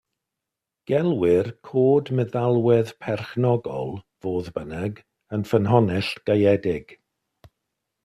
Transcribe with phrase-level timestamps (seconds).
[0.91, 5.05] Gelwir cod meddalwedd perchnogol, fodd bynnag,
[5.37, 6.97] yn ffynhonnell gaeedig.